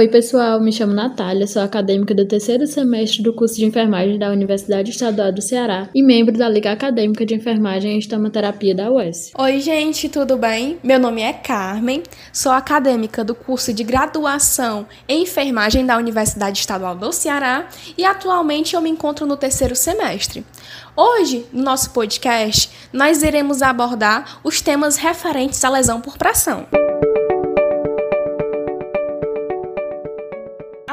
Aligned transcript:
Oi, 0.00 0.08
pessoal, 0.08 0.58
me 0.62 0.72
chamo 0.72 0.94
Natália, 0.94 1.46
sou 1.46 1.60
acadêmica 1.60 2.14
do 2.14 2.24
terceiro 2.24 2.66
semestre 2.66 3.22
do 3.22 3.34
curso 3.34 3.56
de 3.56 3.66
enfermagem 3.66 4.18
da 4.18 4.30
Universidade 4.30 4.92
Estadual 4.92 5.30
do 5.30 5.42
Ceará 5.42 5.90
e 5.94 6.02
membro 6.02 6.38
da 6.38 6.48
Liga 6.48 6.72
Acadêmica 6.72 7.26
de 7.26 7.34
Enfermagem 7.34 7.96
e 7.96 7.98
Estomaterapia 7.98 8.74
da 8.74 8.90
UES. 8.90 9.30
Oi, 9.36 9.60
gente, 9.60 10.08
tudo 10.08 10.38
bem? 10.38 10.78
Meu 10.82 10.98
nome 10.98 11.20
é 11.20 11.34
Carmen, 11.34 12.02
sou 12.32 12.50
acadêmica 12.50 13.22
do 13.22 13.34
curso 13.34 13.74
de 13.74 13.84
graduação 13.84 14.86
em 15.06 15.24
enfermagem 15.24 15.84
da 15.84 15.98
Universidade 15.98 16.60
Estadual 16.60 16.96
do 16.96 17.12
Ceará 17.12 17.68
e 17.98 18.02
atualmente 18.02 18.74
eu 18.74 18.80
me 18.80 18.88
encontro 18.88 19.26
no 19.26 19.36
terceiro 19.36 19.76
semestre. 19.76 20.42
Hoje, 20.96 21.44
no 21.52 21.62
nosso 21.62 21.90
podcast, 21.90 22.70
nós 22.90 23.22
iremos 23.22 23.60
abordar 23.60 24.40
os 24.42 24.62
temas 24.62 24.96
referentes 24.96 25.62
à 25.62 25.68
lesão 25.68 26.00
por 26.00 26.16
pressão. 26.16 26.66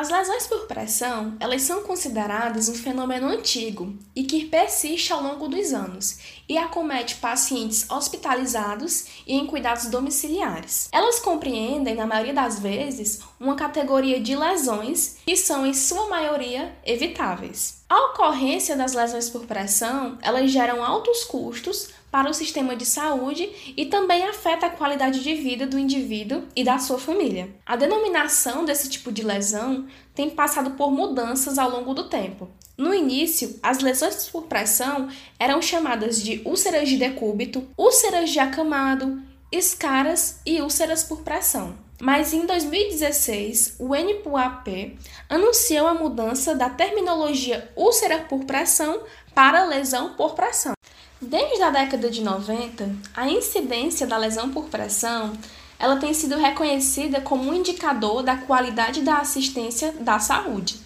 As 0.07 0.13
lesões 0.13 0.47
por 0.47 0.67
pressão, 0.67 1.35
elas 1.37 1.63
são 1.63 1.83
consideradas 1.83 2.69
um 2.69 2.73
fenômeno 2.73 3.27
antigo 3.27 3.93
e 4.15 4.23
que 4.23 4.45
persiste 4.45 5.11
ao 5.11 5.21
longo 5.21 5.49
dos 5.49 5.73
anos 5.73 6.36
e 6.47 6.57
acomete 6.57 7.15
pacientes 7.15 7.89
hospitalizados 7.89 9.05
e 9.25 9.35
em 9.35 9.45
cuidados 9.45 9.87
domiciliares. 9.87 10.87
Elas 10.91 11.19
compreendem, 11.19 11.95
na 11.95 12.05
maioria 12.05 12.33
das 12.33 12.59
vezes, 12.59 13.21
uma 13.39 13.55
categoria 13.55 14.19
de 14.19 14.35
lesões 14.35 15.17
que 15.25 15.35
são, 15.35 15.65
em 15.65 15.73
sua 15.73 16.07
maioria, 16.07 16.75
evitáveis. 16.85 17.83
A 17.89 18.07
ocorrência 18.07 18.75
das 18.75 18.93
lesões 18.93 19.29
por 19.29 19.45
pressão, 19.45 20.17
elas 20.21 20.51
geram 20.51 20.83
altos 20.83 21.23
custos 21.23 21.89
para 22.11 22.29
o 22.29 22.33
sistema 22.33 22.75
de 22.75 22.85
saúde 22.85 23.73
e 23.75 23.85
também 23.85 24.23
afeta 24.23 24.65
a 24.65 24.69
qualidade 24.69 25.21
de 25.21 25.35
vida 25.35 25.67
do 25.67 25.77
indivíduo 25.77 26.43
e 26.55 26.63
da 26.63 26.79
sua 26.79 26.97
família. 26.97 27.53
A 27.65 27.75
denominação 27.75 28.65
desse 28.65 28.89
tipo 28.89 29.11
de 29.11 29.23
lesão 29.23 29.85
tem 30.15 30.29
passado 30.29 30.71
por 30.71 30.91
mudanças 30.91 31.57
ao 31.57 31.69
longo 31.69 31.93
do 31.93 32.09
tempo. 32.09 32.49
No 32.77 32.93
início, 32.93 33.59
as 33.63 33.79
lesões 33.79 34.29
por 34.29 34.43
pressão 34.43 35.09
eram 35.39 35.59
chamadas 35.63 36.21
de 36.21 36.43
úlceras 36.45 36.87
de 36.87 36.97
decúbito, 36.97 37.67
úlceras 37.75 38.29
de 38.29 38.37
acamado, 38.37 39.19
escaras 39.51 40.41
e 40.45 40.61
úlceras 40.61 41.03
por 41.03 41.21
pressão. 41.21 41.75
Mas 41.99 42.33
em 42.33 42.45
2016, 42.45 43.77
o 43.79 43.95
NPUAP 43.95 44.95
anunciou 45.27 45.87
a 45.87 45.95
mudança 45.95 46.53
da 46.53 46.69
terminologia 46.69 47.67
úlcera 47.75 48.19
por 48.29 48.45
pressão 48.45 49.01
para 49.33 49.65
lesão 49.65 50.13
por 50.13 50.35
pressão. 50.35 50.73
Desde 51.19 51.63
a 51.63 51.71
década 51.71 52.11
de 52.11 52.21
90, 52.21 52.95
a 53.15 53.27
incidência 53.27 54.05
da 54.05 54.17
lesão 54.17 54.51
por 54.51 54.65
pressão 54.65 55.33
ela 55.79 55.97
tem 55.97 56.13
sido 56.13 56.37
reconhecida 56.37 57.21
como 57.21 57.49
um 57.49 57.55
indicador 57.55 58.21
da 58.21 58.37
qualidade 58.37 59.01
da 59.01 59.17
assistência 59.17 59.91
da 59.93 60.19
saúde, 60.19 60.79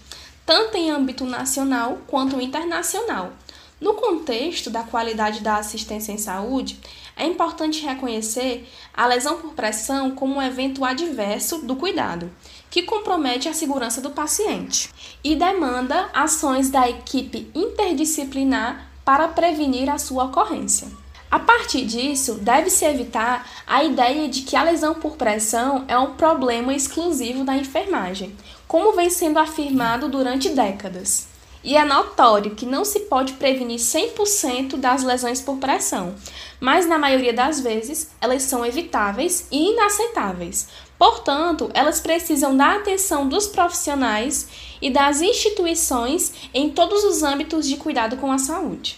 tanto 0.46 0.78
em 0.78 0.92
âmbito 0.92 1.26
nacional 1.26 2.00
quanto 2.08 2.42
internacional. 2.42 3.32
No 3.80 3.96
contexto 3.96 4.70
da 4.70 4.84
qualidade 4.84 5.42
da 5.42 5.58
assistência 5.58 6.12
em 6.12 6.18
saúde, 6.18 6.80
é 7.16 7.26
importante 7.26 7.84
reconhecer 7.84 8.70
a 8.94 9.08
lesão 9.08 9.40
por 9.40 9.54
pressão 9.54 10.12
como 10.12 10.36
um 10.36 10.42
evento 10.42 10.86
adverso 10.86 11.60
do 11.60 11.76
cuidado, 11.76 12.32
que 12.70 12.84
compromete 12.84 13.50
a 13.50 13.54
segurança 13.54 14.00
do 14.00 14.12
paciente 14.12 14.90
e 15.24 15.36
demanda 15.36 16.10
ações 16.14 16.70
da 16.70 16.88
equipe 16.88 17.50
interdisciplinar 17.56 18.88
para 19.04 19.28
prevenir 19.28 19.90
a 19.90 19.98
sua 19.98 20.26
ocorrência. 20.26 20.88
A 21.32 21.40
partir 21.40 21.86
disso, 21.86 22.36
deve-se 22.36 22.84
evitar 22.84 23.50
a 23.66 23.84
ideia 23.84 24.28
de 24.28 24.42
que 24.42 24.56
a 24.56 24.64
lesão 24.64 24.94
por 24.96 25.16
pressão 25.16 25.86
é 25.88 25.98
um 25.98 26.16
problema 26.16 26.74
exclusivo 26.74 27.46
da 27.46 27.56
enfermagem, 27.56 28.36
como 28.72 28.94
vem 28.94 29.10
sendo 29.10 29.38
afirmado 29.38 30.08
durante 30.08 30.48
décadas. 30.48 31.28
E 31.62 31.76
é 31.76 31.84
notório 31.84 32.56
que 32.56 32.66
não 32.66 32.86
se 32.86 33.02
pode 33.02 33.34
prevenir 33.34 33.78
100% 33.78 34.78
das 34.78 35.04
lesões 35.04 35.42
por 35.42 35.58
pressão, 35.58 36.16
mas 36.58 36.88
na 36.88 36.98
maioria 36.98 37.34
das 37.34 37.60
vezes 37.60 38.12
elas 38.22 38.44
são 38.44 38.66
evitáveis 38.66 39.46
e 39.52 39.74
inaceitáveis. 39.74 40.70
Portanto, 40.98 41.70
elas 41.74 42.00
precisam 42.00 42.56
da 42.56 42.78
atenção 42.78 43.28
dos 43.28 43.46
profissionais 43.46 44.48
e 44.82 44.90
das 44.90 45.20
instituições 45.20 46.34
em 46.54 46.70
todos 46.70 47.04
os 47.04 47.24
âmbitos 47.24 47.68
de 47.68 47.76
cuidado 47.76 48.16
com 48.16 48.32
a 48.32 48.38
saúde. 48.38 48.98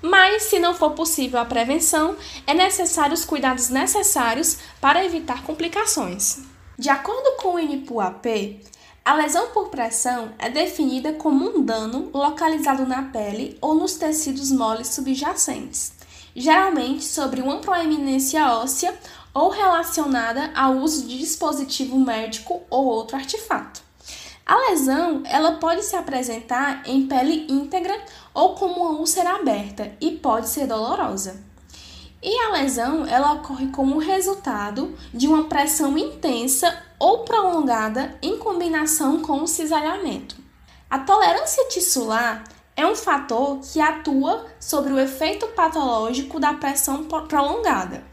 Mas, 0.00 0.44
se 0.44 0.60
não 0.60 0.72
for 0.72 0.92
possível 0.92 1.40
a 1.40 1.44
prevenção, 1.44 2.14
é 2.46 2.54
necessário 2.54 3.14
os 3.14 3.24
cuidados 3.24 3.70
necessários 3.70 4.58
para 4.80 5.04
evitar 5.04 5.42
complicações. 5.42 6.44
De 6.78 6.88
acordo 6.88 7.36
com 7.38 7.56
o 7.56 7.58
INPUAP, 7.58 8.60
a 9.04 9.14
lesão 9.14 9.48
por 9.48 9.70
pressão 9.70 10.32
é 10.38 10.50
definida 10.50 11.14
como 11.14 11.56
um 11.56 11.62
dano 11.62 12.10
localizado 12.12 12.86
na 12.86 13.04
pele 13.04 13.56
ou 13.60 13.74
nos 13.74 13.94
tecidos 13.94 14.50
moles 14.50 14.88
subjacentes, 14.88 15.92
geralmente 16.36 17.04
sobre 17.04 17.40
uma 17.40 17.58
proeminência 17.58 18.52
óssea 18.52 18.94
ou 19.32 19.48
relacionada 19.48 20.52
ao 20.54 20.76
uso 20.76 21.06
de 21.06 21.18
dispositivo 21.18 21.98
médico 21.98 22.60
ou 22.68 22.84
outro 22.86 23.16
artefato. 23.16 23.80
A 24.44 24.56
lesão 24.68 25.22
ela 25.24 25.52
pode 25.52 25.82
se 25.82 25.96
apresentar 25.96 26.82
em 26.84 27.06
pele 27.06 27.46
íntegra 27.48 27.96
ou 28.34 28.54
como 28.54 28.82
uma 28.82 28.98
úlcera 28.98 29.36
aberta 29.36 29.92
e 30.00 30.10
pode 30.10 30.48
ser 30.48 30.66
dolorosa. 30.66 31.42
E 32.22 32.38
a 32.40 32.50
lesão 32.50 33.06
ela 33.06 33.32
ocorre 33.32 33.68
como 33.68 33.98
resultado 33.98 34.94
de 35.14 35.26
uma 35.26 35.44
pressão 35.44 35.96
intensa 35.96 36.89
ou 37.00 37.24
prolongada 37.24 38.16
em 38.22 38.38
combinação 38.38 39.22
com 39.22 39.42
o 39.42 39.48
cisalhamento. 39.48 40.36
A 40.88 40.98
tolerância 40.98 41.66
tissular 41.68 42.44
é 42.76 42.86
um 42.86 42.94
fator 42.94 43.60
que 43.60 43.80
atua 43.80 44.46
sobre 44.60 44.92
o 44.92 44.98
efeito 44.98 45.46
patológico 45.48 46.38
da 46.38 46.54
pressão 46.54 47.04
prolongada 47.04 48.04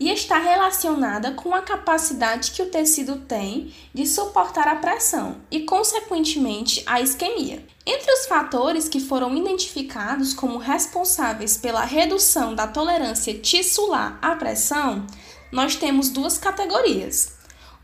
e 0.00 0.10
está 0.10 0.38
relacionada 0.38 1.32
com 1.32 1.52
a 1.52 1.62
capacidade 1.62 2.52
que 2.52 2.62
o 2.62 2.70
tecido 2.70 3.16
tem 3.16 3.74
de 3.92 4.06
suportar 4.06 4.68
a 4.68 4.76
pressão 4.76 5.38
e, 5.50 5.60
consequentemente, 5.60 6.82
a 6.86 7.00
isquemia. 7.00 7.66
Entre 7.84 8.12
os 8.12 8.26
fatores 8.26 8.88
que 8.88 9.00
foram 9.00 9.36
identificados 9.36 10.32
como 10.32 10.58
responsáveis 10.58 11.56
pela 11.56 11.84
redução 11.84 12.54
da 12.54 12.68
tolerância 12.68 13.36
tissular 13.38 14.18
à 14.22 14.36
pressão, 14.36 15.04
nós 15.50 15.74
temos 15.74 16.10
duas 16.10 16.38
categorias. 16.38 17.37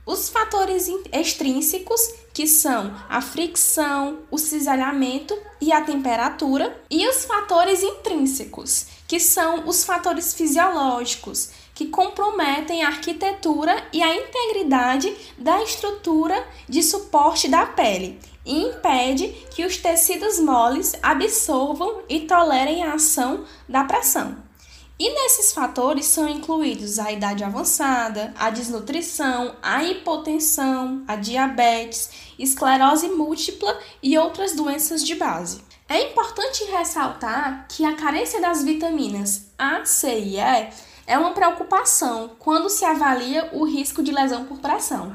Os 0.06 0.28
fatores 0.28 0.86
extrínsecos, 1.10 2.12
que 2.34 2.46
são 2.46 2.94
a 3.08 3.22
fricção, 3.22 4.18
o 4.30 4.36
cisalhamento 4.36 5.34
e 5.58 5.72
a 5.72 5.80
temperatura, 5.80 6.78
e 6.90 7.08
os 7.08 7.24
fatores 7.24 7.82
intrínsecos, 7.82 8.86
que 9.08 9.18
são 9.18 9.66
os 9.66 9.82
fatores 9.82 10.34
fisiológicos, 10.34 11.50
que 11.74 11.86
comprometem 11.86 12.82
a 12.82 12.88
arquitetura 12.88 13.82
e 13.94 14.02
a 14.02 14.14
integridade 14.14 15.14
da 15.38 15.62
estrutura 15.62 16.46
de 16.68 16.82
suporte 16.82 17.48
da 17.48 17.64
pele 17.64 18.20
e 18.44 18.62
impede 18.62 19.28
que 19.50 19.64
os 19.64 19.78
tecidos 19.78 20.38
moles 20.38 20.92
absorvam 21.02 22.02
e 22.08 22.20
tolerem 22.20 22.84
a 22.84 22.94
ação 22.94 23.44
da 23.66 23.84
pressão. 23.84 24.43
E 24.96 25.10
nesses 25.10 25.52
fatores 25.52 26.06
são 26.06 26.28
incluídos 26.28 27.00
a 27.00 27.10
idade 27.10 27.42
avançada, 27.42 28.32
a 28.38 28.48
desnutrição, 28.48 29.56
a 29.60 29.82
hipotensão, 29.82 31.02
a 31.08 31.16
diabetes, 31.16 32.10
esclerose 32.38 33.08
múltipla 33.08 33.76
e 34.00 34.16
outras 34.16 34.54
doenças 34.54 35.04
de 35.04 35.16
base. 35.16 35.62
É 35.88 36.10
importante 36.10 36.64
ressaltar 36.64 37.66
que 37.68 37.84
a 37.84 37.96
carência 37.96 38.40
das 38.40 38.62
vitaminas 38.62 39.46
A, 39.58 39.84
C 39.84 40.16
e 40.16 40.36
E 40.36 40.70
é 41.06 41.18
uma 41.18 41.32
preocupação 41.32 42.30
quando 42.38 42.70
se 42.70 42.84
avalia 42.84 43.50
o 43.52 43.64
risco 43.64 44.00
de 44.00 44.12
lesão 44.12 44.44
por 44.44 44.60
pressão. 44.60 45.14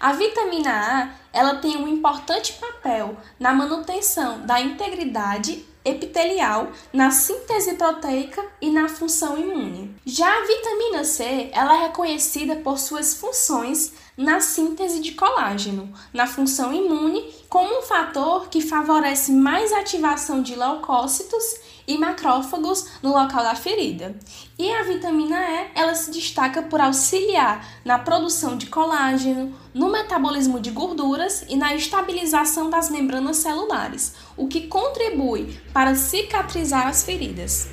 A 0.00 0.12
vitamina 0.12 0.70
A, 0.70 1.08
ela 1.32 1.54
tem 1.54 1.76
um 1.76 1.86
importante 1.86 2.54
papel 2.54 3.16
na 3.38 3.54
manutenção 3.54 4.44
da 4.44 4.60
integridade 4.60 5.64
epitelial, 5.84 6.68
na 6.92 7.10
síntese 7.10 7.74
proteica 7.74 8.44
e 8.60 8.70
na 8.70 8.88
função 8.88 9.38
imune. 9.38 9.94
Já 10.06 10.26
a 10.26 10.46
vitamina 10.46 11.04
C, 11.04 11.50
ela 11.52 11.76
é 11.76 11.86
reconhecida 11.86 12.56
por 12.56 12.78
suas 12.78 13.14
funções 13.14 13.92
na 14.16 14.40
síntese 14.40 15.00
de 15.00 15.12
colágeno, 15.12 15.92
na 16.12 16.26
função 16.26 16.72
imune, 16.72 17.32
como 17.48 17.78
um 17.78 17.82
fator 17.82 18.48
que 18.48 18.60
favorece 18.60 19.32
mais 19.32 19.72
ativação 19.72 20.42
de 20.42 20.54
leucócitos 20.54 21.42
e 21.86 21.98
macrófagos 21.98 22.88
no 23.02 23.10
local 23.10 23.42
da 23.42 23.54
ferida. 23.54 24.18
E 24.58 24.70
a 24.72 24.82
vitamina 24.84 25.36
E, 25.36 25.70
ela 25.74 25.94
se 25.94 26.10
destaca 26.10 26.62
por 26.62 26.80
auxiliar 26.80 27.66
na 27.84 27.98
produção 27.98 28.56
de 28.56 28.66
colágeno, 28.66 29.54
no 29.72 29.90
metabolismo 29.90 30.60
de 30.60 30.70
gorduras 30.70 31.44
e 31.48 31.56
na 31.56 31.74
estabilização 31.74 32.70
das 32.70 32.88
membranas 32.88 33.38
celulares, 33.38 34.14
o 34.36 34.48
que 34.48 34.66
contribui 34.68 35.58
para 35.72 35.94
cicatrizar 35.94 36.86
as 36.86 37.02
feridas. 37.02 37.68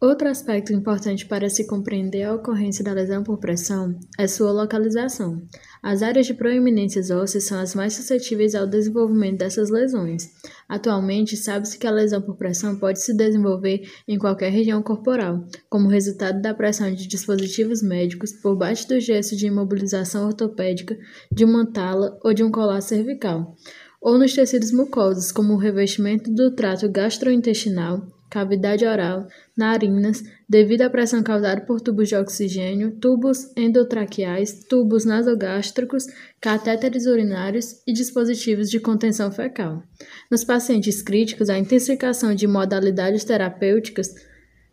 Outro 0.00 0.28
aspecto 0.28 0.72
importante 0.72 1.26
para 1.26 1.50
se 1.50 1.66
compreender 1.66 2.22
a 2.22 2.32
ocorrência 2.32 2.84
da 2.84 2.92
lesão 2.92 3.24
por 3.24 3.38
pressão 3.38 3.98
é 4.16 4.28
sua 4.28 4.52
localização. 4.52 5.42
As 5.82 6.04
áreas 6.04 6.24
de 6.24 6.34
proeminências 6.34 7.10
ósseas 7.10 7.44
são 7.44 7.58
as 7.58 7.74
mais 7.74 7.94
suscetíveis 7.94 8.54
ao 8.54 8.64
desenvolvimento 8.64 9.38
dessas 9.38 9.70
lesões. 9.70 10.30
Atualmente, 10.68 11.36
sabe-se 11.36 11.76
que 11.76 11.86
a 11.86 11.90
lesão 11.90 12.22
por 12.22 12.36
pressão 12.36 12.76
pode 12.78 13.02
se 13.02 13.12
desenvolver 13.12 13.90
em 14.06 14.16
qualquer 14.16 14.52
região 14.52 14.80
corporal, 14.84 15.44
como 15.68 15.88
resultado 15.88 16.40
da 16.40 16.54
pressão 16.54 16.94
de 16.94 17.08
dispositivos 17.08 17.82
médicos 17.82 18.30
por 18.30 18.54
baixo 18.54 18.86
do 18.86 19.00
gesso 19.00 19.34
de 19.34 19.48
imobilização 19.48 20.26
ortopédica, 20.26 20.96
de 21.32 21.44
uma 21.44 21.66
tala 21.66 22.16
ou 22.22 22.32
de 22.32 22.44
um 22.44 22.52
colar 22.52 22.82
cervical, 22.82 23.56
ou 24.00 24.16
nos 24.16 24.32
tecidos 24.32 24.70
mucosos, 24.70 25.32
como 25.32 25.54
o 25.54 25.58
revestimento 25.58 26.32
do 26.32 26.54
trato 26.54 26.88
gastrointestinal, 26.88 28.06
cavidade 28.28 28.84
oral, 28.84 29.26
narinas, 29.56 30.22
devido 30.48 30.82
à 30.82 30.90
pressão 30.90 31.22
causada 31.22 31.60
por 31.62 31.80
tubos 31.80 32.08
de 32.08 32.16
oxigênio, 32.16 32.92
tubos 32.92 33.50
endotraqueais, 33.56 34.64
tubos 34.68 35.04
nasogástricos, 35.04 36.06
catéteres 36.40 37.06
urinários 37.06 37.82
e 37.86 37.92
dispositivos 37.92 38.70
de 38.70 38.80
contenção 38.80 39.32
fecal. 39.32 39.82
Nos 40.30 40.44
pacientes 40.44 41.02
críticos, 41.02 41.48
a 41.48 41.58
intensificação 41.58 42.34
de 42.34 42.46
modalidades 42.46 43.24
terapêuticas 43.24 44.14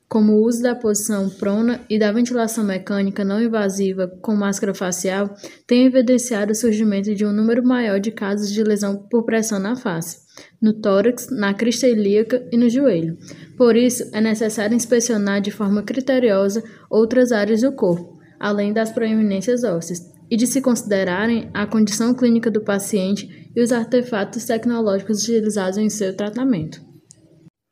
como 0.07 0.33
o 0.33 0.45
uso 0.45 0.61
da 0.61 0.75
posição 0.75 1.29
prona 1.29 1.81
e 1.89 1.97
da 1.97 2.11
ventilação 2.11 2.63
mecânica 2.63 3.25
não 3.25 3.41
invasiva 3.41 4.07
com 4.21 4.35
máscara 4.35 4.73
facial, 4.73 5.35
tem 5.65 5.85
evidenciado 5.85 6.51
o 6.51 6.55
surgimento 6.55 7.13
de 7.15 7.25
um 7.25 7.33
número 7.33 7.63
maior 7.65 7.99
de 7.99 8.11
casos 8.11 8.51
de 8.51 8.63
lesão 8.63 8.95
por 9.09 9.25
pressão 9.25 9.57
na 9.59 9.75
face, 9.75 10.19
no 10.61 10.73
tórax, 10.73 11.27
na 11.31 11.53
crista 11.53 11.87
ilíaca 11.87 12.47
e 12.51 12.57
no 12.57 12.69
joelho. 12.69 13.17
Por 13.57 13.75
isso, 13.75 14.09
é 14.13 14.19
necessário 14.19 14.75
inspecionar 14.75 15.41
de 15.41 15.51
forma 15.51 15.83
criteriosa 15.83 16.63
outras 16.89 17.31
áreas 17.31 17.61
do 17.61 17.71
corpo, 17.71 18.19
além 18.39 18.73
das 18.73 18.91
proeminências 18.91 19.63
ósseas, 19.63 19.99
e 20.29 20.35
de 20.35 20.47
se 20.47 20.61
considerarem 20.61 21.49
a 21.53 21.65
condição 21.65 22.13
clínica 22.13 22.51
do 22.51 22.61
paciente 22.61 23.51
e 23.55 23.61
os 23.61 23.71
artefatos 23.71 24.45
tecnológicos 24.45 25.23
utilizados 25.23 25.77
em 25.77 25.89
seu 25.89 26.15
tratamento. 26.15 26.83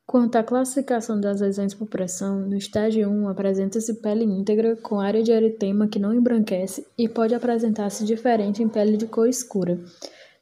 Quanto 0.05 0.35
à 0.35 0.43
classificação 0.43 1.19
das 1.19 1.41
lesões 1.41 1.73
por 1.73 1.87
pressão, 1.87 2.41
no 2.41 2.55
estágio 2.55 3.09
1 3.09 3.29
apresenta-se 3.29 3.95
pele 3.95 4.23
íntegra 4.23 4.75
com 4.75 4.99
área 4.99 5.23
de 5.23 5.31
eritema 5.31 5.87
que 5.87 5.97
não 5.97 6.13
embranquece 6.13 6.85
e 6.97 7.09
pode 7.09 7.33
apresentar-se 7.33 8.05
diferente 8.05 8.61
em 8.61 8.69
pele 8.69 8.95
de 8.95 9.07
cor 9.07 9.27
escura. 9.27 9.79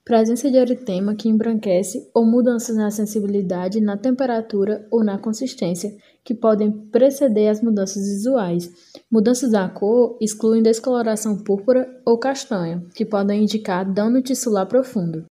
Presença 0.03 0.49
de 0.49 0.57
eritema 0.57 1.13
que 1.13 1.29
embranquece 1.29 2.09
ou 2.11 2.25
mudanças 2.25 2.75
na 2.75 2.89
sensibilidade, 2.89 3.79
na 3.79 3.95
temperatura 3.95 4.87
ou 4.89 5.03
na 5.03 5.19
consistência, 5.19 5.95
que 6.23 6.33
podem 6.33 6.71
preceder 6.71 7.49
as 7.49 7.61
mudanças 7.61 8.07
visuais. 8.07 8.71
Mudanças 9.11 9.51
da 9.51 9.69
cor 9.69 10.17
excluem 10.19 10.63
descoloração 10.63 11.37
púrpura 11.37 11.87
ou 12.03 12.17
castanha, 12.17 12.83
que 12.95 13.05
podem 13.05 13.43
indicar 13.43 13.85
dano 13.91 14.23
tissular 14.23 14.65
profundo. 14.65 15.23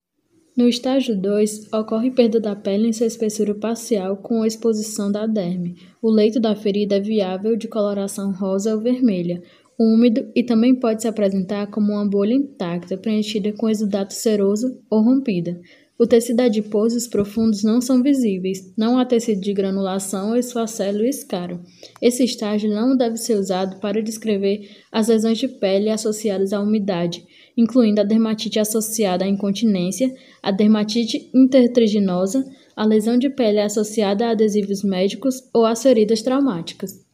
No 0.54 0.68
estágio 0.68 1.16
2, 1.16 1.72
ocorre 1.72 2.10
perda 2.10 2.38
da 2.38 2.54
pele 2.54 2.88
em 2.88 2.92
sua 2.92 3.06
espessura 3.06 3.54
parcial 3.54 4.16
com 4.16 4.42
a 4.42 4.46
exposição 4.46 5.10
da 5.10 5.24
derme. 5.24 5.76
O 6.02 6.10
leito 6.10 6.38
da 6.38 6.54
ferida 6.54 6.96
é 6.96 7.00
viável 7.00 7.56
de 7.56 7.68
coloração 7.68 8.32
rosa 8.32 8.74
ou 8.74 8.80
vermelha, 8.80 9.42
úmido 9.78 10.28
e 10.34 10.42
também 10.42 10.74
pode 10.74 11.02
se 11.02 11.08
apresentar 11.08 11.68
como 11.68 11.92
uma 11.92 12.08
bolha 12.08 12.34
intacta 12.34 12.96
preenchida 12.96 13.52
com 13.52 13.68
exudato 13.68 14.12
seroso 14.12 14.80
ou 14.90 15.02
rompida. 15.02 15.60
O 15.98 16.06
tecido 16.06 16.40
adiposo 16.42 16.94
e 16.94 16.98
os 16.98 17.08
profundos 17.08 17.64
não 17.64 17.80
são 17.80 18.02
visíveis, 18.02 18.72
não 18.76 18.98
há 18.98 19.04
tecido 19.04 19.40
de 19.40 19.52
granulação, 19.52 20.36
esfacelo 20.36 21.04
e 21.04 21.08
escaro. 21.08 21.60
Esse 22.00 22.22
estágio 22.22 22.70
não 22.70 22.96
deve 22.96 23.16
ser 23.16 23.34
usado 23.34 23.80
para 23.80 24.00
descrever 24.00 24.70
as 24.92 25.08
lesões 25.08 25.38
de 25.38 25.48
pele 25.48 25.90
associadas 25.90 26.52
à 26.52 26.60
umidade, 26.60 27.24
incluindo 27.56 28.00
a 28.00 28.04
dermatite 28.04 28.60
associada 28.60 29.24
à 29.24 29.28
incontinência, 29.28 30.14
a 30.40 30.52
dermatite 30.52 31.28
intertriginosa, 31.34 32.44
a 32.76 32.86
lesão 32.86 33.18
de 33.18 33.28
pele 33.28 33.58
associada 33.58 34.26
a 34.26 34.30
adesivos 34.30 34.84
médicos 34.84 35.42
ou 35.52 35.66
às 35.66 35.82
feridas 35.82 36.22
traumáticas. 36.22 37.07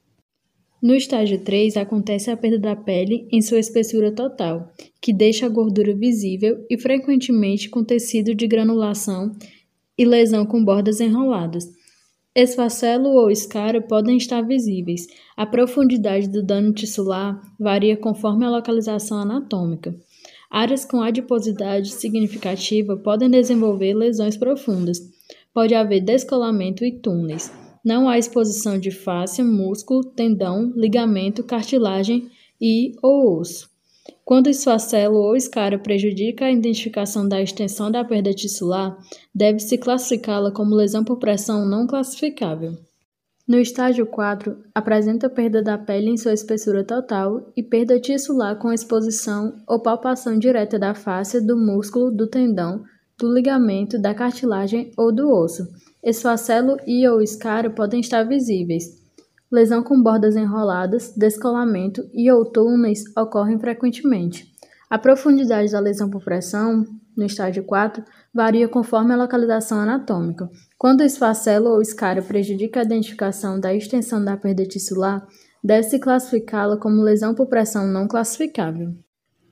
No 0.85 0.95
estágio 0.95 1.39
3, 1.39 1.79
acontece 1.79 2.31
a 2.31 2.37
perda 2.37 2.59
da 2.59 2.77
pele 2.77 3.27
em 3.33 3.41
sua 3.41 3.59
espessura 3.59 4.13
total, 4.13 4.71
que 5.01 5.15
deixa 5.15 5.47
a 5.47 5.49
gordura 5.49 5.95
visível 5.95 6.63
e 6.69 6.77
frequentemente 6.77 7.71
com 7.71 7.83
tecido 7.83 8.35
de 8.35 8.47
granulação 8.47 9.35
e 9.97 10.05
lesão 10.05 10.45
com 10.45 10.63
bordas 10.63 11.01
enroladas. 11.01 11.73
Esfacelo 12.35 13.09
ou 13.13 13.31
escaro 13.31 13.81
podem 13.81 14.19
estar 14.19 14.43
visíveis. 14.43 15.07
A 15.35 15.47
profundidade 15.47 16.29
do 16.29 16.43
dano 16.43 16.71
tissular 16.71 17.41
varia 17.59 17.97
conforme 17.97 18.45
a 18.45 18.51
localização 18.51 19.19
anatômica. 19.19 19.97
Áreas 20.51 20.85
com 20.85 21.01
adiposidade 21.01 21.93
significativa 21.93 22.95
podem 22.95 23.31
desenvolver 23.31 23.95
lesões 23.95 24.37
profundas. 24.37 25.01
Pode 25.55 25.75
haver 25.75 26.03
descolamento 26.03 26.85
e 26.85 26.93
túneis. 26.93 27.64
Não 27.85 28.09
há 28.09 28.17
exposição 28.19 28.79
de 28.79 28.91
face, 28.91 29.43
músculo, 29.43 30.03
tendão, 30.03 30.73
ligamento, 30.75 31.45
cartilagem 31.45 32.31
e 32.61 32.93
ou 33.03 33.39
osso. 33.39 33.69
Quando 34.25 34.47
o 34.47 34.51
esfacelo 34.51 35.17
ou 35.17 35.37
escara 35.37 35.79
prejudica 35.79 36.47
a 36.47 36.51
identificação 36.51 37.29
da 37.29 37.43
extensão 37.43 37.91
da 37.91 38.03
perda 38.03 38.33
tissular, 38.33 38.97
deve-se 39.35 39.77
classificá-la 39.77 40.51
como 40.51 40.75
lesão 40.75 41.05
por 41.05 41.19
pressão 41.19 41.67
não 41.67 41.87
classificável. 41.87 42.75
No 43.47 43.59
estágio 43.59 44.07
4, 44.07 44.57
apresenta 44.75 45.29
perda 45.29 45.63
da 45.63 45.77
pele 45.77 46.09
em 46.09 46.17
sua 46.17 46.33
espessura 46.33 46.83
total 46.83 47.53
e 47.55 47.63
perda 47.63 48.01
tissular 48.01 48.59
com 48.59 48.73
exposição 48.73 49.63
ou 49.69 49.83
palpação 49.83 50.39
direta 50.39 50.79
da 50.79 50.95
face, 50.95 51.47
do 51.47 51.55
músculo, 51.55 52.11
do 52.11 52.27
tendão, 52.27 52.83
do 53.19 53.31
ligamento, 53.31 54.01
da 54.01 54.15
cartilagem 54.15 54.91
ou 54.97 55.15
do 55.15 55.31
osso. 55.31 55.69
Esfacelo 56.05 56.77
e 56.87 57.09
ou 57.09 57.23
escaro 57.23 57.71
podem 57.71 58.01
estar 58.01 58.25
visíveis. 58.25 59.03
Lesão 59.51 59.83
com 59.83 60.03
bordas 60.03 60.37
enroladas, 60.37 61.15
descolamento 61.17 62.07
e 62.13 62.31
ou 62.31 62.45
túneis 62.45 63.05
ocorrem 63.17 63.59
frequentemente. 63.59 64.53
A 64.91 64.99
profundidade 64.99 65.73
da 65.73 65.81
lesão 65.81 66.11
por 66.11 66.23
pressão, 66.23 66.85
no 67.17 67.25
estágio 67.25 67.65
4, 67.65 68.05
varia 68.35 68.69
conforme 68.69 69.15
a 69.15 69.17
localização 69.17 69.81
anatômica. 69.81 70.51
Quando 70.77 71.01
o 71.01 71.05
esfacelo 71.05 71.71
ou 71.71 71.81
escário 71.81 72.23
prejudica 72.23 72.81
a 72.81 72.85
identificação 72.85 73.59
da 73.59 73.75
extensão 73.75 74.23
da 74.23 74.37
perda 74.37 74.67
tissular, 74.67 75.27
deve-se 75.63 75.99
classificá-la 75.99 76.77
como 76.77 77.01
lesão 77.01 77.35
por 77.35 77.47
pressão 77.47 77.87
não 77.87 78.07
classificável. 78.07 78.95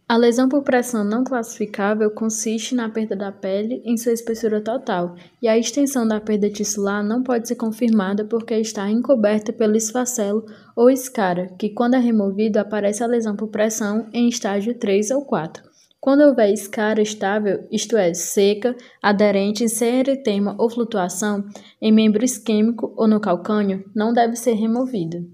A 0.09 0.17
lesão 0.17 0.49
por 0.49 0.63
pressão 0.63 1.05
não 1.05 1.25
classificável 1.25 2.11
consiste 2.11 2.75
na 2.75 2.89
perda 2.91 3.17
da 3.17 3.33
pele 3.33 3.81
em 3.85 3.97
sua 3.97 4.13
espessura 4.13 4.61
total, 4.61 5.15
e 5.41 5.49
a 5.49 5.57
extensão 5.57 6.07
da 6.07 6.21
perda 6.21 6.51
tissular 6.51 7.03
não 7.03 7.23
pode 7.23 7.49
ser 7.49 7.55
confirmada 7.55 8.25
porque 8.25 8.55
está 8.55 8.91
encoberta 8.91 9.53
pelo 9.53 9.77
esfacelo 9.77 10.45
ou 10.77 10.91
escara, 10.91 11.49
que 11.59 11.71
quando 11.71 11.95
é 11.95 11.99
removido 11.99 12.59
aparece 12.59 13.03
a 13.03 13.07
lesão 13.07 13.37
por 13.37 13.49
pressão 13.49 14.07
em 14.13 14.29
estágio 14.29 14.79
3 14.79 15.13
ou 15.13 15.25
4. 15.25 15.73
Quando 15.99 16.23
houver 16.23 16.53
escara 16.53 17.01
estável, 17.01 17.65
isto 17.71 17.97
é, 17.97 18.13
seca, 18.13 18.77
aderente, 19.01 19.69
sem 19.69 20.01
eritema 20.01 20.57
ou 20.59 20.69
flutuação, 20.69 21.45
em 21.81 21.93
membro 21.93 22.25
isquêmico 22.25 22.93
ou 22.97 23.07
no 23.07 23.21
calcânio, 23.21 23.85
não 23.95 24.13
deve 24.13 24.35
ser 24.35 24.55
removida. 24.55 25.25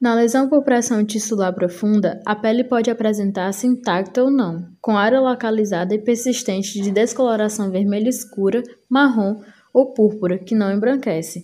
Na 0.00 0.14
lesão 0.14 0.48
por 0.48 0.64
pressão 0.64 1.04
tissular 1.04 1.54
profunda, 1.54 2.22
a 2.24 2.34
pele 2.34 2.64
pode 2.64 2.90
apresentar-se 2.90 3.66
intacta 3.66 4.24
ou 4.24 4.30
não, 4.30 4.66
com 4.80 4.96
área 4.96 5.20
localizada 5.20 5.94
e 5.94 5.98
persistente 5.98 6.80
de 6.80 6.90
descoloração 6.90 7.70
vermelha 7.70 8.08
escura, 8.08 8.62
marrom 8.88 9.42
ou 9.74 9.92
púrpura 9.92 10.38
que 10.38 10.54
não 10.54 10.72
embranquece, 10.72 11.42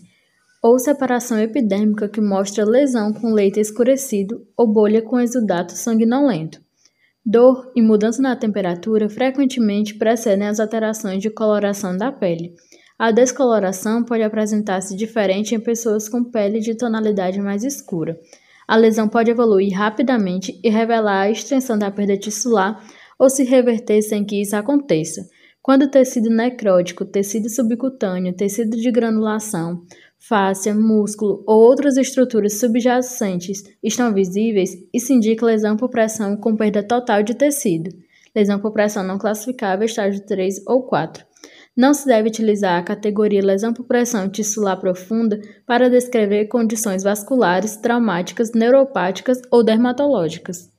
ou 0.63 0.79
separação 0.79 1.39
epidérmica 1.39 2.09
que 2.09 2.19
mostra 2.19 2.65
lesão 2.65 3.13
com 3.13 3.35
leito 3.35 3.61
escurecido 3.61 4.47
ou 4.57 4.67
bolha 4.67 5.03
com 5.03 5.21
exudato 5.21 5.73
sanguinolento. 5.73 6.59
Dor 7.23 7.71
e 7.77 7.83
mudança 7.83 8.23
na 8.23 8.35
temperatura 8.37 9.07
frequentemente 9.11 9.95
precedem 9.97 10.49
as 10.49 10.61
alterações 10.61 11.21
de 11.21 11.29
coloração 11.29 11.95
da 11.95 12.11
pele. 12.11 12.55
A 12.99 13.11
descoloração 13.11 14.03
pode 14.03 14.23
apresentar-se 14.23 14.97
diferente 14.97 15.55
em 15.55 15.61
pessoas 15.61 16.09
com 16.09 16.25
pele 16.25 16.59
de 16.59 16.75
tonalidade 16.75 17.39
mais 17.39 17.63
escura. 17.63 18.19
A 18.67 18.77
lesão 18.77 19.09
pode 19.09 19.31
evoluir 19.31 19.77
rapidamente 19.77 20.59
e 20.63 20.69
revelar 20.69 21.23
a 21.23 21.31
extensão 21.31 21.79
da 21.79 21.91
perda 21.91 22.17
tissular 22.17 22.83
ou 23.19 23.31
se 23.31 23.45
reverter 23.45 24.03
sem 24.03 24.25
que 24.25 24.41
isso 24.41 24.57
aconteça. 24.57 25.27
Quando 25.63 25.91
tecido 25.91 26.31
necrótico, 26.31 27.05
tecido 27.05 27.49
subcutâneo, 27.49 28.35
tecido 28.35 28.77
de 28.77 28.91
granulação, 28.91 29.83
fáscia, 30.19 30.75
músculo 30.75 31.43
ou 31.47 31.61
outras 31.61 31.97
estruturas 31.97 32.61
subjacentes 32.61 33.63
estão 33.83 34.15
visíveis, 34.15 34.71
isso 34.95 35.13
indica 35.13 35.45
lesão 35.45 35.77
por 35.77 35.91
pressão 35.91 36.37
com 36.37 36.55
perda 36.55 36.83
total 36.83 37.23
de 37.23 37.35
tecido. 37.35 37.91
Lesão 38.35 38.61
por 38.61 38.73
pressão 38.73 39.03
não 39.03 39.19
classificável, 39.19 39.87
estágio 39.87 40.25
3 40.25 40.63
ou 40.67 40.83
4. 40.83 41.25
Não 41.77 41.93
se 41.93 42.07
deve 42.07 42.29
utilizar 42.29 42.79
a 42.79 42.83
categoria 42.83 43.45
lesão 43.45 43.75
por 43.75 43.85
pressão 43.85 44.31
tissular 44.31 44.81
profunda 44.81 45.39
para 45.67 45.91
descrever 45.91 46.47
condições 46.47 47.03
vasculares, 47.03 47.77
traumáticas, 47.77 48.53
neuropáticas 48.55 49.43
ou 49.51 49.63
dermatológicas. 49.63 50.75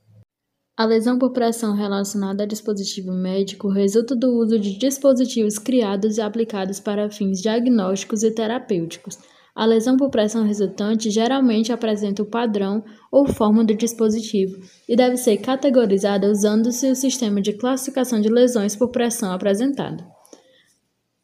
A 0.76 0.84
lesão 0.84 1.16
por 1.16 1.32
pressão 1.32 1.74
relacionada 1.74 2.42
a 2.42 2.46
dispositivo 2.46 3.12
médico 3.12 3.68
resulta 3.68 4.16
do 4.16 4.28
uso 4.38 4.58
de 4.58 4.76
dispositivos 4.76 5.56
criados 5.56 6.18
e 6.18 6.20
aplicados 6.20 6.80
para 6.80 7.10
fins 7.10 7.40
diagnósticos 7.40 8.24
e 8.24 8.32
terapêuticos. 8.32 9.18
A 9.54 9.64
lesão 9.64 9.96
por 9.96 10.10
pressão 10.10 10.44
resultante 10.44 11.10
geralmente 11.10 11.72
apresenta 11.72 12.22
o 12.22 12.26
padrão 12.26 12.84
ou 13.10 13.26
forma 13.26 13.64
do 13.64 13.74
dispositivo 13.74 14.56
e 14.88 14.96
deve 14.96 15.16
ser 15.16 15.36
categorizada 15.38 16.28
usando-se 16.28 16.90
o 16.90 16.96
sistema 16.96 17.40
de 17.40 17.52
classificação 17.52 18.20
de 18.20 18.28
lesões 18.28 18.74
por 18.74 18.90
pressão 18.90 19.32
apresentado. 19.32 20.17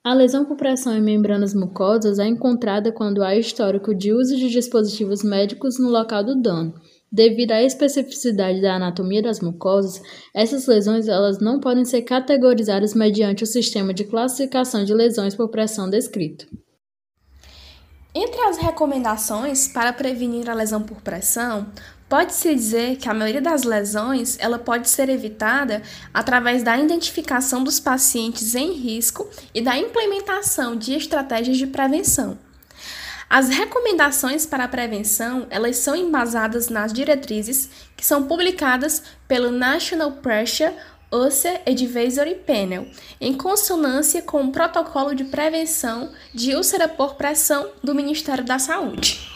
A 0.04 0.12
lesão 0.12 0.44
por 0.44 0.56
pressão 0.56 0.94
em 0.94 1.00
membranas 1.00 1.54
mucosas 1.54 2.18
é 2.18 2.26
encontrada 2.26 2.92
quando 2.92 3.24
há 3.24 3.34
histórico 3.34 3.94
de 3.94 4.12
uso 4.12 4.36
de 4.36 4.50
dispositivos 4.50 5.24
médicos 5.24 5.78
no 5.78 5.88
local 5.88 6.22
do 6.22 6.40
dano 6.40 6.74
Devido 7.14 7.52
à 7.52 7.62
especificidade 7.62 8.60
da 8.60 8.74
anatomia 8.74 9.22
das 9.22 9.38
mucosas, 9.38 10.02
essas 10.34 10.66
lesões 10.66 11.06
elas 11.06 11.38
não 11.38 11.60
podem 11.60 11.84
ser 11.84 12.02
categorizadas 12.02 12.92
mediante 12.92 13.44
o 13.44 13.46
sistema 13.46 13.94
de 13.94 14.02
classificação 14.02 14.84
de 14.84 14.92
lesões 14.92 15.32
por 15.32 15.48
pressão 15.48 15.88
descrito. 15.88 16.44
Entre 18.12 18.40
as 18.40 18.58
recomendações 18.58 19.68
para 19.68 19.92
prevenir 19.92 20.50
a 20.50 20.54
lesão 20.54 20.82
por 20.82 21.00
pressão, 21.02 21.68
pode-se 22.08 22.54
dizer 22.54 22.96
que 22.96 23.08
a 23.08 23.14
maioria 23.14 23.42
das 23.42 23.64
lesões 23.64 24.36
ela 24.38 24.58
pode 24.58 24.88
ser 24.88 25.08
evitada 25.08 25.82
através 26.12 26.62
da 26.62 26.78
identificação 26.78 27.64
dos 27.64 27.80
pacientes 27.80 28.54
em 28.54 28.72
risco 28.72 29.28
e 29.54 29.60
da 29.60 29.76
implementação 29.76 30.76
de 30.76 30.94
estratégias 30.94 31.56
de 31.56 31.66
prevenção. 31.66 32.38
As 33.28 33.48
recomendações 33.48 34.46
para 34.46 34.64
a 34.64 34.68
prevenção, 34.68 35.46
elas 35.50 35.78
são 35.78 35.96
embasadas 35.96 36.68
nas 36.68 36.92
diretrizes 36.92 37.68
que 37.96 38.06
são 38.06 38.24
publicadas 38.24 39.02
pelo 39.26 39.50
National 39.50 40.12
Pressure 40.12 40.72
Ulcer 41.10 41.62
Advisory 41.66 42.34
Panel, 42.34 42.86
em 43.20 43.34
consonância 43.34 44.20
com 44.22 44.44
o 44.44 44.52
protocolo 44.52 45.14
de 45.14 45.24
prevenção 45.24 46.12
de 46.32 46.54
úlcera 46.54 46.88
por 46.88 47.14
pressão 47.14 47.70
do 47.82 47.94
Ministério 47.94 48.44
da 48.44 48.58
Saúde. 48.58 49.33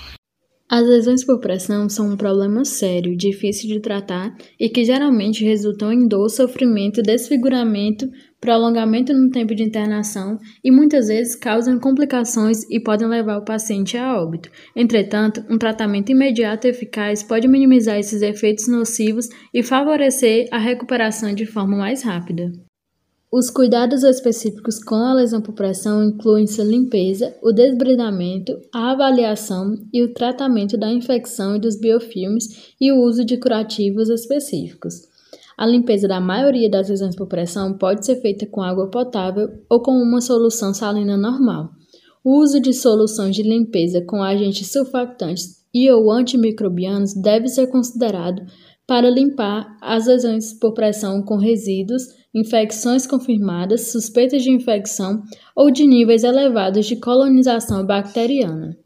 As 0.70 0.86
lesões 0.86 1.24
por 1.24 1.40
pressão 1.40 1.88
são 1.88 2.10
um 2.10 2.16
problema 2.16 2.62
sério, 2.62 3.16
difícil 3.16 3.70
de 3.70 3.80
tratar 3.80 4.36
e 4.60 4.68
que 4.68 4.84
geralmente 4.84 5.42
resultam 5.42 5.90
em 5.90 6.06
dor, 6.06 6.28
sofrimento, 6.28 7.00
desfiguramento, 7.00 8.06
prolongamento 8.38 9.14
no 9.14 9.30
tempo 9.30 9.54
de 9.54 9.62
internação 9.62 10.38
e 10.62 10.70
muitas 10.70 11.08
vezes 11.08 11.34
causam 11.34 11.80
complicações 11.80 12.68
e 12.70 12.78
podem 12.78 13.08
levar 13.08 13.38
o 13.38 13.44
paciente 13.46 13.96
a 13.96 14.20
óbito. 14.20 14.50
Entretanto, 14.76 15.42
um 15.48 15.56
tratamento 15.56 16.12
imediato 16.12 16.66
e 16.66 16.70
eficaz 16.70 17.22
pode 17.22 17.48
minimizar 17.48 17.98
esses 17.98 18.20
efeitos 18.20 18.68
nocivos 18.68 19.26
e 19.54 19.62
favorecer 19.62 20.48
a 20.52 20.58
recuperação 20.58 21.34
de 21.34 21.46
forma 21.46 21.78
mais 21.78 22.02
rápida. 22.02 22.52
Os 23.30 23.50
cuidados 23.50 24.04
específicos 24.04 24.82
com 24.82 24.94
a 24.94 25.12
lesão 25.12 25.42
por 25.42 25.52
pressão 25.52 26.02
incluem-se 26.02 26.62
a 26.62 26.64
limpeza, 26.64 27.36
o 27.42 27.52
desbridamento, 27.52 28.58
a 28.72 28.92
avaliação 28.92 29.74
e 29.92 30.02
o 30.02 30.14
tratamento 30.14 30.78
da 30.78 30.90
infecção 30.90 31.54
e 31.54 31.60
dos 31.60 31.78
biofilmes 31.78 32.72
e 32.80 32.90
o 32.90 33.02
uso 33.02 33.26
de 33.26 33.36
curativos 33.36 34.08
específicos. 34.08 35.02
A 35.58 35.66
limpeza 35.66 36.08
da 36.08 36.18
maioria 36.18 36.70
das 36.70 36.88
lesões 36.88 37.14
por 37.14 37.26
pressão 37.26 37.76
pode 37.76 38.06
ser 38.06 38.16
feita 38.22 38.46
com 38.46 38.62
água 38.62 38.90
potável 38.90 39.50
ou 39.68 39.82
com 39.82 39.92
uma 39.92 40.22
solução 40.22 40.72
salina 40.72 41.18
normal. 41.18 41.68
O 42.24 42.40
uso 42.40 42.58
de 42.58 42.72
soluções 42.72 43.36
de 43.36 43.42
limpeza 43.42 44.00
com 44.00 44.22
agentes 44.22 44.72
sulfactantes 44.72 45.58
e 45.74 45.90
ou 45.90 46.10
antimicrobianos 46.10 47.12
deve 47.12 47.48
ser 47.48 47.66
considerado 47.66 48.42
para 48.88 49.10
limpar 49.10 49.76
as 49.82 50.06
lesões 50.06 50.54
por 50.54 50.72
pressão 50.72 51.22
com 51.22 51.36
resíduos 51.36 52.04
infecções 52.34 53.06
confirmadas, 53.06 53.92
suspeitas 53.92 54.42
de 54.42 54.50
infecção 54.50 55.22
ou 55.54 55.70
de 55.70 55.86
níveis 55.86 56.24
elevados 56.24 56.86
de 56.86 56.96
colonização 56.96 57.84
bacteriana. 57.84 58.78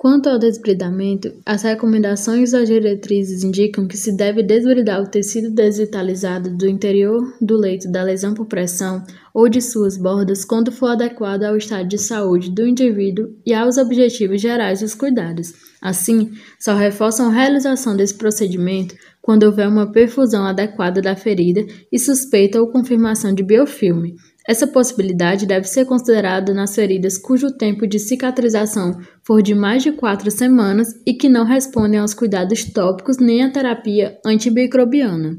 Quanto 0.00 0.30
ao 0.30 0.38
desbridamento, 0.38 1.30
as 1.44 1.62
recomendações 1.62 2.52
das 2.52 2.66
diretrizes 2.66 3.44
indicam 3.44 3.86
que 3.86 3.98
se 3.98 4.16
deve 4.16 4.42
desbridar 4.42 5.02
o 5.02 5.06
tecido 5.06 5.50
desvitalizado 5.50 6.56
do 6.56 6.66
interior 6.66 7.20
do 7.38 7.58
leito 7.58 7.86
da 7.92 8.02
lesão 8.02 8.32
por 8.32 8.46
pressão 8.46 9.04
ou 9.34 9.46
de 9.46 9.60
suas 9.60 9.98
bordas 9.98 10.42
quando 10.42 10.72
for 10.72 10.92
adequado 10.92 11.44
ao 11.44 11.54
estado 11.54 11.86
de 11.86 11.98
saúde 11.98 12.50
do 12.50 12.66
indivíduo 12.66 13.28
e 13.44 13.52
aos 13.52 13.76
objetivos 13.76 14.40
gerais 14.40 14.80
dos 14.80 14.94
cuidados. 14.94 15.52
Assim, 15.82 16.32
só 16.58 16.74
reforçam 16.74 17.26
a 17.26 17.34
realização 17.34 17.94
desse 17.94 18.14
procedimento 18.14 18.94
quando 19.20 19.42
houver 19.42 19.68
uma 19.68 19.92
perfusão 19.92 20.46
adequada 20.46 21.02
da 21.02 21.14
ferida 21.14 21.60
e 21.92 21.98
suspeita 21.98 22.58
ou 22.58 22.72
confirmação 22.72 23.34
de 23.34 23.42
biofilme. 23.42 24.14
Essa 24.48 24.66
possibilidade 24.66 25.46
deve 25.46 25.66
ser 25.66 25.84
considerada 25.84 26.54
nas 26.54 26.74
feridas 26.74 27.18
cujo 27.18 27.56
tempo 27.56 27.86
de 27.86 27.98
cicatrização 27.98 28.98
for 29.22 29.42
de 29.42 29.54
mais 29.54 29.82
de 29.82 29.92
quatro 29.92 30.30
semanas 30.30 30.88
e 31.06 31.14
que 31.14 31.28
não 31.28 31.44
respondem 31.44 32.00
aos 32.00 32.14
cuidados 32.14 32.64
tópicos 32.64 33.18
nem 33.18 33.44
à 33.44 33.50
terapia 33.50 34.18
antimicrobiana. 34.24 35.38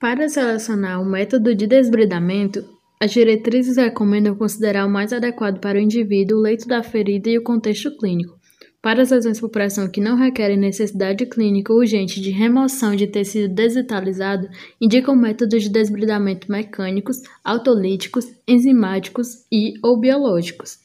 Para 0.00 0.28
selecionar 0.28 1.00
o 1.00 1.04
método 1.04 1.54
de 1.54 1.66
desbridamento, 1.66 2.64
as 3.00 3.12
diretrizes 3.12 3.76
recomendam 3.76 4.34
considerar 4.34 4.86
o 4.86 4.90
mais 4.90 5.12
adequado 5.12 5.60
para 5.60 5.78
o 5.78 5.80
indivíduo 5.80 6.38
o 6.38 6.42
leito 6.42 6.66
da 6.66 6.82
ferida 6.82 7.30
e 7.30 7.38
o 7.38 7.42
contexto 7.42 7.96
clínico. 7.96 8.38
Para 8.84 9.00
as 9.00 9.10
lesões 9.10 9.40
por 9.40 9.48
pressão 9.48 9.88
que 9.88 9.98
não 9.98 10.14
requerem 10.14 10.58
necessidade 10.58 11.24
clínica 11.24 11.72
urgente 11.72 12.20
de 12.20 12.28
remoção 12.28 12.94
de 12.94 13.06
tecido 13.06 13.48
desvitalizado, 13.48 14.46
indicam 14.78 15.16
métodos 15.16 15.62
de 15.62 15.70
desbridamento 15.70 16.52
mecânicos, 16.52 17.22
autolíticos, 17.42 18.26
enzimáticos 18.46 19.46
e 19.50 19.72
ou 19.82 19.98
biológicos. 19.98 20.80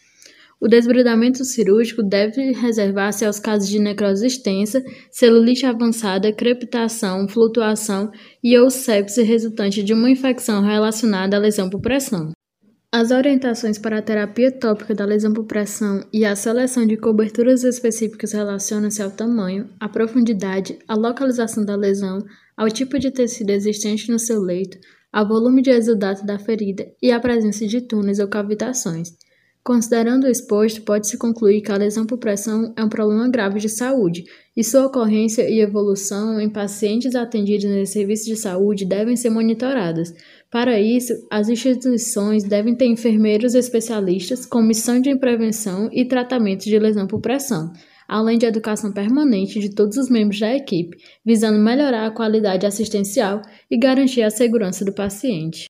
O 0.61 0.69
desbridamento 0.69 1.43
cirúrgico 1.43 2.01
deve 2.01 2.53
reservar-se 2.53 3.25
aos 3.25 3.37
casos 3.37 3.67
de 3.67 3.79
necrose 3.79 4.25
extensa, 4.25 4.81
celulite 5.11 5.65
avançada, 5.65 6.31
crepitação, 6.31 7.27
flutuação 7.27 8.13
e 8.41 8.57
ou 8.57 8.69
sepse 8.69 9.23
resultante 9.23 9.83
de 9.83 9.93
uma 9.93 10.09
infecção 10.09 10.63
relacionada 10.63 11.35
à 11.35 11.39
lesão 11.39 11.69
por 11.69 11.81
pressão. 11.81 12.31
As 12.91 13.11
orientações 13.11 13.77
para 13.77 13.99
a 13.99 14.01
terapia 14.01 14.51
tópica 14.51 14.95
da 14.95 15.05
lesão 15.05 15.31
por 15.31 15.45
pressão 15.45 16.03
e 16.11 16.25
a 16.25 16.35
seleção 16.35 16.87
de 16.87 16.97
coberturas 16.97 17.63
específicas 17.63 18.31
relacionam-se 18.31 18.99
ao 18.99 19.11
tamanho, 19.11 19.69
à 19.79 19.87
profundidade, 19.87 20.79
à 20.87 20.95
localização 20.95 21.63
da 21.63 21.75
lesão, 21.75 22.17
ao 22.57 22.67
tipo 22.67 22.97
de 22.97 23.11
tecido 23.11 23.51
existente 23.51 24.11
no 24.11 24.17
seu 24.17 24.41
leito, 24.41 24.79
ao 25.13 25.27
volume 25.27 25.61
de 25.61 25.69
exudato 25.69 26.25
da 26.25 26.39
ferida 26.39 26.91
e 26.99 27.11
à 27.11 27.19
presença 27.19 27.67
de 27.67 27.79
túneis 27.79 28.17
ou 28.17 28.27
cavitações. 28.27 29.09
Considerando 29.63 30.23
o 30.23 30.29
exposto, 30.29 30.81
pode-se 30.81 31.15
concluir 31.15 31.61
que 31.61 31.71
a 31.71 31.77
lesão 31.77 32.05
por 32.07 32.17
pressão 32.17 32.73
é 32.75 32.83
um 32.83 32.89
problema 32.89 33.29
grave 33.29 33.59
de 33.59 33.69
saúde 33.69 34.23
e 34.57 34.63
sua 34.63 34.87
ocorrência 34.87 35.47
e 35.47 35.59
evolução 35.59 36.41
em 36.41 36.49
pacientes 36.49 37.13
atendidos 37.13 37.69
nesse 37.69 37.93
serviço 37.93 38.25
de 38.25 38.35
saúde 38.35 38.83
devem 38.83 39.15
ser 39.15 39.29
monitoradas. 39.29 40.11
Para 40.51 40.79
isso, 40.79 41.13
as 41.29 41.47
instituições 41.47 42.43
devem 42.43 42.75
ter 42.75 42.87
enfermeiros 42.87 43.53
especialistas 43.53 44.47
com 44.47 44.63
missão 44.63 44.99
de 44.99 45.15
prevenção 45.15 45.89
e 45.91 46.05
tratamento 46.05 46.63
de 46.63 46.79
lesão 46.79 47.05
por 47.05 47.21
pressão, 47.21 47.71
além 48.07 48.37
de 48.37 48.47
educação 48.47 48.91
permanente 48.91 49.59
de 49.59 49.69
todos 49.75 49.95
os 49.97 50.09
membros 50.09 50.39
da 50.39 50.51
equipe, 50.55 50.97
visando 51.23 51.59
melhorar 51.59 52.07
a 52.07 52.11
qualidade 52.11 52.65
assistencial 52.65 53.43
e 53.69 53.77
garantir 53.77 54.23
a 54.23 54.31
segurança 54.31 54.83
do 54.83 54.91
paciente. 54.91 55.67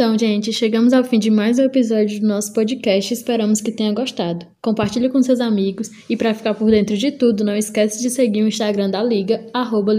Então, 0.00 0.16
gente, 0.16 0.50
chegamos 0.50 0.94
ao 0.94 1.04
fim 1.04 1.18
de 1.18 1.30
mais 1.30 1.58
um 1.58 1.64
episódio 1.64 2.22
do 2.22 2.26
nosso 2.26 2.54
podcast. 2.54 3.12
Esperamos 3.12 3.60
que 3.60 3.70
tenha 3.70 3.92
gostado. 3.92 4.46
Compartilhe 4.62 5.10
com 5.10 5.22
seus 5.22 5.40
amigos 5.40 5.90
e 6.08 6.16
para 6.16 6.32
ficar 6.32 6.54
por 6.54 6.70
dentro 6.70 6.96
de 6.96 7.12
tudo, 7.12 7.44
não 7.44 7.54
esquece 7.54 8.00
de 8.00 8.08
seguir 8.08 8.42
o 8.42 8.48
Instagram 8.48 8.88
da 8.88 9.02
Liga, 9.02 9.46
arroba 9.52 9.92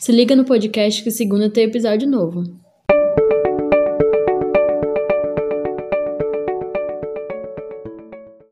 Se 0.00 0.10
liga 0.10 0.34
no 0.34 0.46
podcast 0.46 1.04
que 1.04 1.10
segunda 1.10 1.50
tem 1.50 1.64
episódio 1.64 2.08
novo. 2.08 2.44